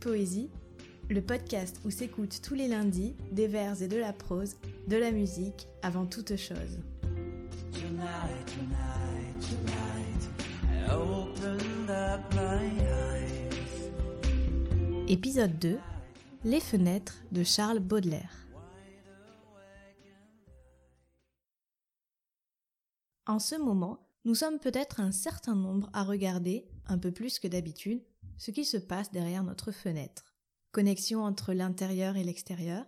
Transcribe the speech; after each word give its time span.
Poésie, 0.00 0.50
le 1.08 1.22
podcast 1.22 1.80
où 1.84 1.90
s'écoutent 1.90 2.40
tous 2.42 2.54
les 2.54 2.68
lundis 2.68 3.14
des 3.32 3.46
vers 3.46 3.82
et 3.82 3.88
de 3.88 3.96
la 3.96 4.12
prose, 4.12 4.56
de 4.88 4.96
la 4.96 5.12
musique 5.12 5.66
avant 5.82 6.06
toute 6.06 6.36
chose. 6.36 6.78
Épisode 15.08 15.58
2 15.58 15.78
Les 16.44 16.60
fenêtres 16.60 17.22
de 17.30 17.44
Charles 17.44 17.80
Baudelaire. 17.80 18.46
En 23.26 23.38
ce 23.38 23.56
moment, 23.56 23.98
nous 24.24 24.34
sommes 24.34 24.58
peut-être 24.58 25.00
un 25.00 25.12
certain 25.12 25.54
nombre 25.54 25.90
à 25.92 26.04
regarder, 26.04 26.64
un 26.86 26.98
peu 26.98 27.10
plus 27.10 27.38
que 27.38 27.48
d'habitude, 27.48 28.02
ce 28.38 28.50
qui 28.50 28.64
se 28.64 28.76
passe 28.76 29.10
derrière 29.10 29.42
notre 29.42 29.72
fenêtre. 29.72 30.34
Connexion 30.72 31.24
entre 31.24 31.52
l'intérieur 31.52 32.16
et 32.16 32.24
l'extérieur, 32.24 32.84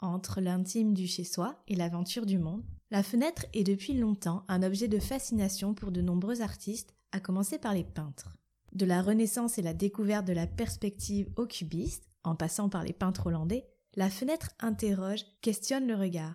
entre 0.00 0.40
l'intime 0.40 0.94
du 0.94 1.06
chez-soi 1.06 1.62
et 1.68 1.76
l'aventure 1.76 2.26
du 2.26 2.38
monde, 2.38 2.64
la 2.90 3.02
fenêtre 3.02 3.44
est 3.52 3.64
depuis 3.64 3.92
longtemps 3.92 4.44
un 4.48 4.62
objet 4.62 4.88
de 4.88 4.98
fascination 4.98 5.74
pour 5.74 5.92
de 5.92 6.00
nombreux 6.00 6.40
artistes, 6.40 6.94
à 7.12 7.20
commencer 7.20 7.58
par 7.58 7.74
les 7.74 7.84
peintres. 7.84 8.36
De 8.72 8.86
la 8.86 9.02
Renaissance 9.02 9.58
et 9.58 9.62
la 9.62 9.74
découverte 9.74 10.26
de 10.26 10.32
la 10.32 10.46
perspective 10.46 11.28
au 11.36 11.46
cubiste, 11.46 12.08
en 12.22 12.34
passant 12.34 12.68
par 12.68 12.84
les 12.84 12.92
peintres 12.92 13.26
hollandais, 13.26 13.66
la 13.94 14.10
fenêtre 14.10 14.50
interroge, 14.60 15.24
questionne 15.40 15.86
le 15.86 15.94
regard. 15.94 16.34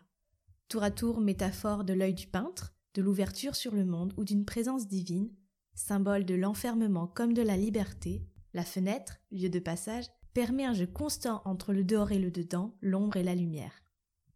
Tour 0.68 0.84
à 0.84 0.92
tour 0.92 1.22
métaphore 1.22 1.84
de 1.84 1.94
l'œil 1.94 2.14
du 2.14 2.28
peintre, 2.28 2.74
de 2.94 3.02
l'ouverture 3.02 3.56
sur 3.56 3.74
le 3.74 3.86
monde 3.86 4.14
ou 4.18 4.24
d'une 4.24 4.46
présence 4.46 4.88
divine, 4.88 5.30
symbole 5.76 6.26
de 6.26 6.36
l'enfermement 6.36 7.08
comme 7.08 7.34
de 7.34 7.42
la 7.42 7.58
liberté, 7.58 8.24
la 8.54 8.64
fenêtre, 8.64 9.20
lieu 9.32 9.50
de 9.50 9.60
passage, 9.60 10.06
permet 10.34 10.66
un 10.66 10.74
jeu 10.74 10.88
constant 10.88 11.42
entre 11.46 11.74
le 11.74 11.84
dehors 11.84 12.12
et 12.12 12.20
le 12.20 12.32
dedans, 12.32 12.76
l'ombre 12.82 13.18
et 13.18 13.24
la 13.24 13.36
lumière. 13.36 13.84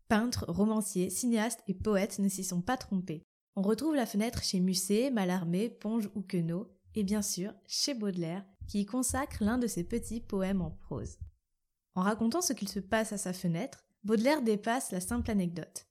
Peintres, 0.08 0.46
romanciers, 0.48 1.10
cinéastes 1.10 1.64
et 1.68 1.74
poètes 1.74 2.20
ne 2.20 2.30
s'y 2.30 2.44
sont 2.44 2.62
pas 2.62 2.78
trompés. 2.78 3.24
On 3.56 3.62
retrouve 3.62 3.96
la 3.96 4.06
fenêtre 4.06 4.44
chez 4.44 4.60
Musset, 4.60 5.12
Mallarmé, 5.12 5.70
Ponge 5.70 6.10
ou 6.16 6.22
Queneau, 6.22 6.72
et 6.96 7.04
bien 7.04 7.22
sûr 7.22 7.54
chez 7.68 7.94
Baudelaire, 7.94 8.46
qui 8.68 8.82
y 8.82 8.86
consacre 8.86 9.44
l'un 9.44 9.58
de 9.58 9.68
ses 9.68 9.84
petits 9.84 10.22
poèmes 10.22 10.62
en 10.62 10.72
prose. 10.72 11.18
En 11.96 12.02
racontant 12.02 12.42
ce 12.42 12.54
qu'il 12.54 12.70
se 12.70 12.80
passe 12.80 13.12
à 13.12 13.18
sa 13.18 13.34
fenêtre, 13.34 13.86
Baudelaire 14.04 14.42
dépasse 14.42 14.92
la 14.92 15.02
simple 15.02 15.32
anecdote. 15.32 15.88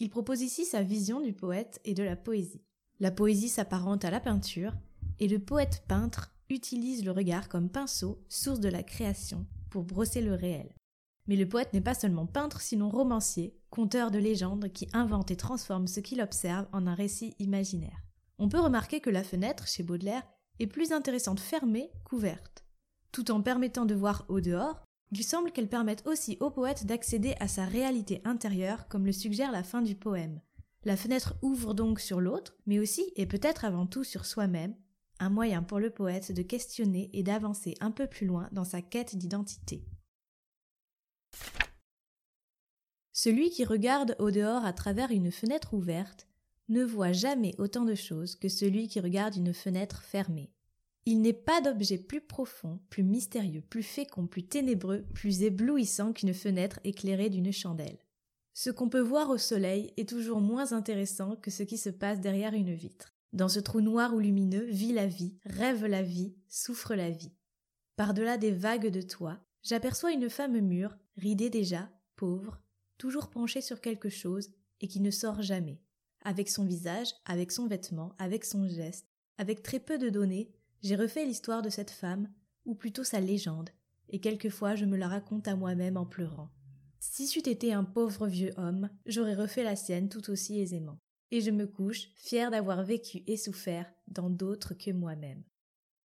Il 0.00 0.08
propose 0.08 0.40
ici 0.40 0.64
sa 0.64 0.82
vision 0.82 1.20
du 1.20 1.34
poète 1.34 1.80
et 1.84 1.94
de 1.94 2.02
la 2.02 2.16
poésie. 2.16 2.64
La 2.98 3.10
poésie 3.10 3.48
s'apparente 3.48 4.04
à 4.04 4.10
la 4.10 4.20
peinture, 4.20 4.72
et 5.18 5.28
le 5.28 5.38
poète 5.38 5.84
peintre 5.86 6.34
utilise 6.50 7.04
le 7.04 7.12
regard 7.12 7.48
comme 7.48 7.70
pinceau, 7.70 8.22
source 8.28 8.60
de 8.60 8.68
la 8.68 8.82
création, 8.82 9.46
pour 9.70 9.84
brosser 9.84 10.20
le 10.20 10.34
réel. 10.34 10.74
Mais 11.26 11.36
le 11.36 11.48
poète 11.48 11.72
n'est 11.72 11.80
pas 11.80 11.94
seulement 11.94 12.26
peintre, 12.26 12.60
sinon 12.60 12.88
romancier, 12.88 13.56
conteur 13.70 14.10
de 14.10 14.18
légendes 14.18 14.70
qui 14.72 14.88
invente 14.92 15.30
et 15.30 15.36
transforme 15.36 15.86
ce 15.86 16.00
qu'il 16.00 16.20
observe 16.20 16.66
en 16.72 16.86
un 16.86 16.94
récit 16.94 17.34
imaginaire. 17.38 18.02
On 18.38 18.48
peut 18.48 18.60
remarquer 18.60 19.00
que 19.00 19.10
la 19.10 19.22
fenêtre, 19.22 19.68
chez 19.68 19.82
Baudelaire, 19.82 20.26
est 20.58 20.66
plus 20.66 20.92
intéressante 20.92 21.40
fermée 21.40 21.90
qu'ouverte. 22.04 22.64
Tout 23.12 23.30
en 23.30 23.42
permettant 23.42 23.86
de 23.86 23.94
voir 23.94 24.24
au 24.28 24.40
dehors, 24.40 24.82
il 25.12 25.24
semble 25.24 25.50
qu'elle 25.50 25.68
permette 25.68 26.06
aussi 26.06 26.36
au 26.40 26.50
poète 26.50 26.86
d'accéder 26.86 27.34
à 27.40 27.48
sa 27.48 27.64
réalité 27.64 28.22
intérieure, 28.24 28.88
comme 28.88 29.06
le 29.06 29.12
suggère 29.12 29.52
la 29.52 29.62
fin 29.62 29.82
du 29.82 29.94
poème. 29.94 30.40
La 30.84 30.96
fenêtre 30.96 31.34
ouvre 31.42 31.74
donc 31.74 32.00
sur 32.00 32.20
l'autre, 32.20 32.56
mais 32.66 32.78
aussi 32.78 33.12
et 33.16 33.26
peut-être 33.26 33.64
avant 33.64 33.86
tout 33.86 34.04
sur 34.04 34.24
soi-même, 34.24 34.74
un 35.20 35.30
moyen 35.30 35.62
pour 35.62 35.78
le 35.78 35.90
poète 35.90 36.32
de 36.32 36.42
questionner 36.42 37.10
et 37.12 37.22
d'avancer 37.22 37.76
un 37.80 37.92
peu 37.92 38.08
plus 38.08 38.26
loin 38.26 38.48
dans 38.50 38.64
sa 38.64 38.82
quête 38.82 39.14
d'identité. 39.16 39.84
Celui 43.12 43.50
qui 43.50 43.64
regarde 43.64 44.16
au 44.18 44.30
dehors 44.30 44.64
à 44.64 44.72
travers 44.72 45.10
une 45.10 45.30
fenêtre 45.30 45.74
ouverte 45.74 46.26
ne 46.70 46.82
voit 46.82 47.12
jamais 47.12 47.54
autant 47.58 47.84
de 47.84 47.94
choses 47.94 48.34
que 48.34 48.48
celui 48.48 48.88
qui 48.88 48.98
regarde 48.98 49.36
une 49.36 49.52
fenêtre 49.52 50.02
fermée. 50.02 50.50
Il 51.04 51.20
n'est 51.20 51.32
pas 51.32 51.60
d'objet 51.60 51.98
plus 51.98 52.20
profond, 52.20 52.80
plus 52.88 53.02
mystérieux, 53.02 53.62
plus 53.68 53.82
fécond, 53.82 54.26
plus 54.26 54.44
ténébreux, 54.44 55.04
plus 55.14 55.42
éblouissant 55.42 56.12
qu'une 56.12 56.34
fenêtre 56.34 56.80
éclairée 56.84 57.30
d'une 57.30 57.52
chandelle. 57.52 57.98
Ce 58.54 58.70
qu'on 58.70 58.88
peut 58.88 59.00
voir 59.00 59.30
au 59.30 59.38
soleil 59.38 59.92
est 59.96 60.08
toujours 60.08 60.40
moins 60.40 60.72
intéressant 60.72 61.36
que 61.36 61.50
ce 61.50 61.62
qui 61.62 61.78
se 61.78 61.90
passe 61.90 62.20
derrière 62.20 62.54
une 62.54 62.74
vitre. 62.74 63.14
Dans 63.32 63.48
ce 63.48 63.60
trou 63.60 63.80
noir 63.80 64.12
ou 64.12 64.18
lumineux 64.18 64.64
vit 64.64 64.92
la 64.92 65.06
vie, 65.06 65.36
rêve 65.44 65.86
la 65.86 66.02
vie, 66.02 66.34
souffre 66.48 66.96
la 66.96 67.10
vie. 67.10 67.32
Par-delà 67.94 68.36
des 68.36 68.50
vagues 68.50 68.88
de 68.88 69.02
toit, 69.02 69.38
j'aperçois 69.62 70.12
une 70.12 70.28
femme 70.28 70.58
mûre, 70.60 70.96
ridée 71.16 71.50
déjà, 71.50 71.88
pauvre, 72.16 72.60
toujours 72.98 73.30
penchée 73.30 73.60
sur 73.60 73.80
quelque 73.80 74.08
chose 74.08 74.50
et 74.80 74.88
qui 74.88 75.00
ne 75.00 75.12
sort 75.12 75.42
jamais. 75.42 75.80
Avec 76.22 76.48
son 76.48 76.64
visage, 76.64 77.14
avec 77.24 77.52
son 77.52 77.68
vêtement, 77.68 78.14
avec 78.18 78.44
son 78.44 78.66
geste, 78.66 79.06
avec 79.38 79.62
très 79.62 79.78
peu 79.78 79.96
de 79.96 80.08
données, 80.08 80.50
j'ai 80.82 80.96
refait 80.96 81.24
l'histoire 81.24 81.62
de 81.62 81.70
cette 81.70 81.90
femme, 81.90 82.28
ou 82.64 82.74
plutôt 82.74 83.04
sa 83.04 83.20
légende, 83.20 83.70
et 84.08 84.20
quelquefois 84.20 84.74
je 84.74 84.86
me 84.86 84.96
la 84.96 85.08
raconte 85.08 85.46
à 85.46 85.54
moi-même 85.54 85.96
en 85.96 86.04
pleurant. 86.04 86.50
Si 86.98 87.28
c'eût 87.28 87.48
été 87.48 87.72
un 87.72 87.84
pauvre 87.84 88.26
vieux 88.26 88.52
homme, 88.56 88.90
j'aurais 89.06 89.34
refait 89.34 89.64
la 89.64 89.76
sienne 89.76 90.08
tout 90.08 90.30
aussi 90.30 90.60
aisément 90.60 90.98
et 91.30 91.40
je 91.40 91.50
me 91.50 91.66
couche, 91.66 92.08
fier 92.16 92.50
d'avoir 92.50 92.82
vécu 92.82 93.22
et 93.26 93.36
souffert 93.36 93.90
dans 94.08 94.30
d'autres 94.30 94.74
que 94.74 94.90
moi-même. 94.90 95.42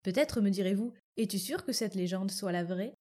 Peut-être 0.03 0.41
me 0.41 0.51
direz-vous, 0.51 0.93
es-tu 1.17 1.39
sûr 1.39 1.65
que 1.65 1.73
cette 1.73 1.95
légende 1.95 2.31
soit 2.31 2.53
la 2.53 2.65
vraie? 2.65 2.95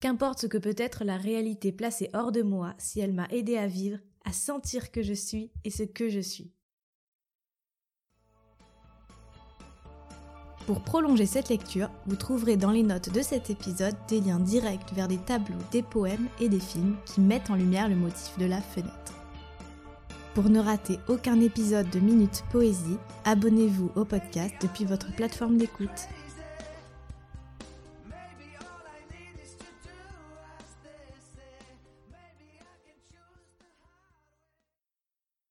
Qu'importe 0.00 0.40
ce 0.40 0.46
que 0.46 0.58
peut 0.58 0.74
être 0.78 1.04
la 1.04 1.16
réalité 1.16 1.72
placée 1.72 2.10
hors 2.12 2.32
de 2.32 2.42
moi 2.42 2.74
si 2.78 3.00
elle 3.00 3.12
m'a 3.12 3.28
aidé 3.28 3.56
à 3.56 3.66
vivre, 3.66 3.98
à 4.24 4.32
sentir 4.32 4.90
que 4.90 5.02
je 5.02 5.14
suis 5.14 5.50
et 5.64 5.70
ce 5.70 5.82
que 5.82 6.08
je 6.08 6.20
suis. 6.20 6.52
Pour 10.66 10.82
prolonger 10.82 11.26
cette 11.26 11.48
lecture, 11.48 11.90
vous 12.06 12.16
trouverez 12.16 12.56
dans 12.56 12.72
les 12.72 12.82
notes 12.82 13.12
de 13.12 13.22
cet 13.22 13.50
épisode 13.50 13.94
des 14.08 14.20
liens 14.20 14.40
directs 14.40 14.92
vers 14.94 15.06
des 15.06 15.18
tableaux, 15.18 15.54
des 15.70 15.82
poèmes 15.82 16.28
et 16.40 16.48
des 16.48 16.58
films 16.58 16.96
qui 17.06 17.20
mettent 17.20 17.50
en 17.50 17.54
lumière 17.54 17.88
le 17.88 17.94
motif 17.94 18.36
de 18.38 18.46
la 18.46 18.60
fenêtre. 18.60 19.25
Pour 20.36 20.50
ne 20.50 20.60
rater 20.60 21.00
aucun 21.08 21.40
épisode 21.40 21.88
de 21.88 21.98
Minute 21.98 22.44
Poésie, 22.52 22.98
abonnez-vous 23.24 23.90
au 23.96 24.04
podcast 24.04 24.54
depuis 24.60 24.84
votre 24.84 25.10
plateforme 25.16 25.56
d'écoute. 25.56 26.10